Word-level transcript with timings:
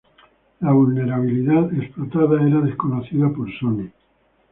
La 0.61 0.71
vulnerabilidad 0.73 1.71
explotada, 1.75 2.41
era 2.43 2.59
desconocida 2.61 3.29
por 3.29 3.47
Sony. 3.59 3.91